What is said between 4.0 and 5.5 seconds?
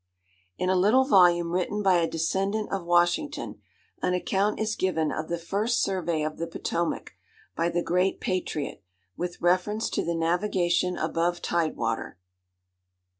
an account is given of the